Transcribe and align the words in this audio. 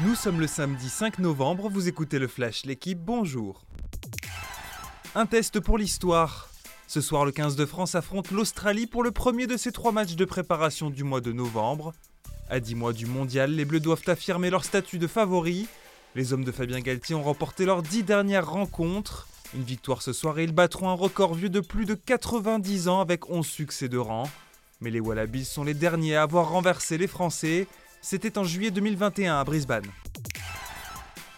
Nous 0.00 0.14
sommes 0.14 0.38
le 0.38 0.46
samedi 0.46 0.88
5 0.88 1.18
novembre, 1.18 1.68
vous 1.68 1.88
écoutez 1.88 2.20
le 2.20 2.28
Flash, 2.28 2.64
l'équipe, 2.64 3.00
bonjour. 3.00 3.64
Un 5.16 5.26
test 5.26 5.58
pour 5.58 5.76
l'histoire. 5.76 6.50
Ce 6.86 7.00
soir, 7.00 7.24
le 7.24 7.32
15 7.32 7.56
de 7.56 7.66
France 7.66 7.96
affronte 7.96 8.30
l'Australie 8.30 8.86
pour 8.86 9.02
le 9.02 9.10
premier 9.10 9.48
de 9.48 9.56
ses 9.56 9.72
trois 9.72 9.90
matchs 9.90 10.14
de 10.14 10.24
préparation 10.24 10.90
du 10.90 11.02
mois 11.02 11.20
de 11.20 11.32
novembre. 11.32 11.94
À 12.48 12.60
10 12.60 12.76
mois 12.76 12.92
du 12.92 13.06
mondial, 13.06 13.50
les 13.50 13.64
Bleus 13.64 13.80
doivent 13.80 14.04
affirmer 14.06 14.50
leur 14.50 14.64
statut 14.64 14.98
de 14.98 15.08
favori. 15.08 15.66
Les 16.14 16.32
hommes 16.32 16.44
de 16.44 16.52
Fabien 16.52 16.78
Galtier 16.78 17.16
ont 17.16 17.24
remporté 17.24 17.64
leurs 17.64 17.82
dix 17.82 18.04
dernières 18.04 18.48
rencontres. 18.48 19.26
Une 19.52 19.64
victoire 19.64 20.02
ce 20.02 20.12
soir 20.12 20.38
et 20.38 20.44
ils 20.44 20.54
battront 20.54 20.90
un 20.90 20.94
record 20.94 21.34
vieux 21.34 21.50
de 21.50 21.60
plus 21.60 21.86
de 21.86 21.94
90 21.94 22.86
ans 22.86 23.00
avec 23.00 23.30
11 23.30 23.44
succès 23.44 23.88
de 23.88 23.98
rang. 23.98 24.30
Mais 24.80 24.90
les 24.90 25.00
Wallabies 25.00 25.44
sont 25.44 25.64
les 25.64 25.74
derniers 25.74 26.14
à 26.14 26.22
avoir 26.22 26.50
renversé 26.50 26.98
les 26.98 27.08
Français. 27.08 27.66
C'était 28.10 28.38
en 28.38 28.44
juillet 28.44 28.70
2021 28.70 29.38
à 29.38 29.44
Brisbane. 29.44 29.84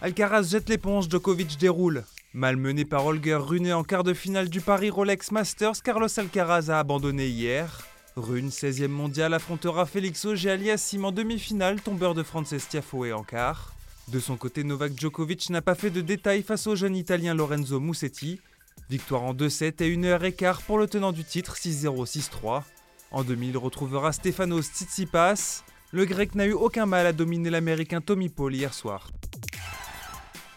Alcaraz 0.00 0.44
jette 0.44 0.68
l'éponge, 0.68 1.10
Djokovic 1.10 1.58
déroule. 1.58 2.04
Malmené 2.32 2.84
par 2.84 3.06
Holger 3.06 3.34
Rune 3.34 3.72
en 3.72 3.82
quart 3.82 4.04
de 4.04 4.14
finale 4.14 4.48
du 4.48 4.60
Paris 4.60 4.88
Rolex 4.88 5.32
Masters, 5.32 5.82
Carlos 5.82 6.06
Alcaraz 6.16 6.70
a 6.70 6.78
abandonné 6.78 7.26
hier. 7.26 7.84
Rune, 8.14 8.50
16e 8.50 8.86
mondial, 8.86 9.34
affrontera 9.34 9.84
Félix 9.84 10.24
Auger 10.24 10.52
aliassime 10.52 11.06
en 11.06 11.10
demi-finale, 11.10 11.80
tombeur 11.80 12.14
de 12.14 12.22
Frances 12.22 12.68
Tiafoe 12.68 13.14
en 13.14 13.24
quart. 13.24 13.74
De 14.06 14.20
son 14.20 14.36
côté, 14.36 14.62
Novak 14.62 14.92
Djokovic 14.96 15.50
n'a 15.50 15.62
pas 15.62 15.74
fait 15.74 15.90
de 15.90 16.02
détails 16.02 16.44
face 16.44 16.68
au 16.68 16.76
jeune 16.76 16.94
italien 16.94 17.34
Lorenzo 17.34 17.80
Musetti. 17.80 18.40
Victoire 18.88 19.24
en 19.24 19.34
2-7 19.34 19.82
et 19.82 19.92
1 19.92 20.04
heure 20.04 20.22
et 20.22 20.34
quart 20.34 20.62
pour 20.62 20.78
le 20.78 20.86
tenant 20.86 21.10
du 21.10 21.24
titre 21.24 21.56
6-0-6-3. 21.56 22.62
En 23.10 23.24
demi, 23.24 23.48
il 23.48 23.58
retrouvera 23.58 24.12
Stefanos 24.12 24.66
Tsitsipas. 24.66 25.64
Le 25.92 26.04
grec 26.04 26.36
n'a 26.36 26.46
eu 26.46 26.52
aucun 26.52 26.86
mal 26.86 27.04
à 27.04 27.12
dominer 27.12 27.50
l'américain 27.50 28.00
Tommy 28.00 28.28
Paul 28.28 28.54
hier 28.54 28.72
soir. 28.72 29.10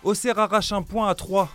Auxerre 0.03 0.37
arrache 0.37 0.71
un 0.71 0.83
point 0.83 1.07
à 1.07 1.15
3. 1.15 1.49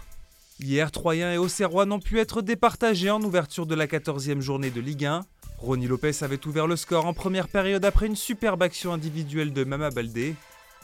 Hier, 0.58 0.90
Troyens 0.90 1.32
et 1.32 1.38
Auxerrois 1.38 1.86
n'ont 1.86 2.00
pu 2.00 2.18
être 2.18 2.42
départagés 2.42 3.10
en 3.10 3.22
ouverture 3.22 3.66
de 3.66 3.76
la 3.76 3.86
14e 3.86 4.40
journée 4.40 4.70
de 4.70 4.80
Ligue 4.80 5.04
1. 5.04 5.24
Ronny 5.58 5.86
Lopez 5.86 6.10
avait 6.22 6.44
ouvert 6.44 6.66
le 6.66 6.74
score 6.74 7.06
en 7.06 7.14
première 7.14 7.46
période 7.46 7.84
après 7.84 8.06
une 8.06 8.16
superbe 8.16 8.64
action 8.64 8.92
individuelle 8.92 9.52
de 9.52 9.62
Mama 9.62 9.90
Baldé. 9.90 10.34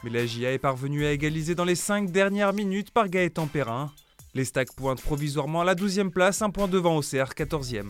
Mais 0.04 0.10
la 0.10 0.24
GIA 0.24 0.52
est 0.52 0.58
parvenue 0.58 1.04
à 1.04 1.10
égaliser 1.10 1.56
dans 1.56 1.64
les 1.64 1.74
5 1.74 2.12
dernières 2.12 2.52
minutes 2.52 2.92
par 2.92 3.08
Gaëtan 3.08 3.48
Perrin. 3.48 3.90
Les 4.34 4.44
Stacks 4.44 4.72
pointent 4.76 5.02
provisoirement 5.02 5.62
à 5.62 5.64
la 5.64 5.74
12e 5.74 6.10
place, 6.10 6.42
un 6.42 6.50
point 6.50 6.68
devant 6.68 6.96
Auxerre, 6.96 7.30
14e. 7.30 7.86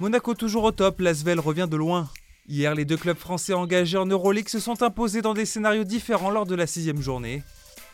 Monaco 0.00 0.32
toujours 0.32 0.64
au 0.64 0.72
top, 0.72 1.00
Lasvel 1.00 1.40
revient 1.40 1.66
de 1.70 1.76
loin. 1.76 2.08
Hier, 2.50 2.74
les 2.74 2.86
deux 2.86 2.96
clubs 2.96 3.18
français 3.18 3.52
engagés 3.52 3.98
en 3.98 4.06
Euroleague 4.06 4.48
se 4.48 4.58
sont 4.58 4.82
imposés 4.82 5.20
dans 5.20 5.34
des 5.34 5.44
scénarios 5.44 5.84
différents 5.84 6.30
lors 6.30 6.46
de 6.46 6.54
la 6.54 6.66
sixième 6.66 7.02
journée. 7.02 7.42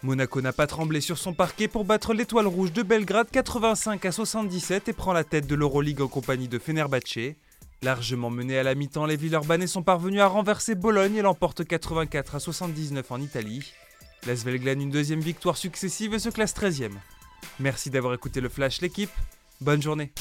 Monaco 0.04 0.40
n'a 0.40 0.52
pas 0.52 0.68
tremblé 0.68 1.00
sur 1.00 1.18
son 1.18 1.32
parquet 1.32 1.66
pour 1.66 1.84
battre 1.84 2.14
l'étoile 2.14 2.46
rouge 2.46 2.72
de 2.72 2.84
Belgrade 2.84 3.28
85 3.32 4.04
à 4.04 4.12
77 4.12 4.88
et 4.88 4.92
prend 4.92 5.12
la 5.12 5.24
tête 5.24 5.48
de 5.48 5.56
l'Euroleague 5.56 6.02
en 6.02 6.06
compagnie 6.06 6.46
de 6.46 6.60
Fenerbahçe. 6.60 7.34
Largement 7.82 8.30
menés 8.30 8.56
à 8.56 8.62
la 8.62 8.76
mi-temps, 8.76 9.06
les 9.06 9.16
Villeurbanais 9.16 9.66
sont 9.66 9.82
parvenus 9.82 10.20
à 10.20 10.28
renverser 10.28 10.76
Bologne 10.76 11.16
et 11.16 11.22
l'emportent 11.22 11.64
84 11.64 12.36
à 12.36 12.38
79 12.38 13.10
en 13.10 13.20
Italie. 13.20 13.72
L'Asvel 14.24 14.60
glane 14.60 14.82
une 14.82 14.90
deuxième 14.90 15.20
victoire 15.20 15.56
successive 15.56 16.14
et 16.14 16.20
se 16.20 16.28
classe 16.28 16.54
13e. 16.54 16.92
Merci 17.58 17.90
d'avoir 17.90 18.14
écouté 18.14 18.40
le 18.40 18.48
Flash 18.48 18.80
l'équipe. 18.82 19.10
Bonne 19.60 19.82
journée. 19.82 20.12